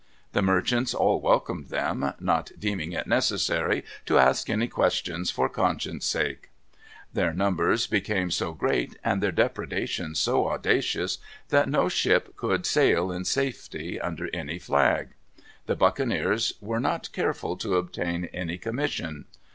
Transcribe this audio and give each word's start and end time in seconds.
The 0.31 0.41
merchants 0.41 0.95
all 0.95 1.21
welcomed 1.21 1.67
them, 1.69 2.11
not 2.19 2.51
deeming 2.57 2.91
it 2.93 3.05
necessary 3.05 3.83
to 4.07 4.17
ask 4.17 4.49
any 4.49 4.67
questions 4.67 5.29
for 5.29 5.47
conscience' 5.47 6.07
sake. 6.07 6.49
Their 7.13 7.35
numbers 7.35 7.85
became 7.85 8.31
so 8.31 8.51
great 8.53 8.97
and 9.03 9.21
their 9.21 9.31
depredations 9.31 10.17
so 10.17 10.47
audacious, 10.47 11.19
that 11.49 11.69
no 11.69 11.87
ship 11.87 12.35
could 12.35 12.65
sail 12.65 13.11
in 13.11 13.25
safety 13.25 14.01
under 14.01 14.27
any 14.33 14.57
flag. 14.57 15.09
The 15.67 15.75
buccaneers 15.75 16.53
were 16.61 16.79
not 16.79 17.11
careful 17.11 17.55
to 17.57 17.75
obtain 17.75 18.25
any 18.33 18.57
commission. 18.57 19.25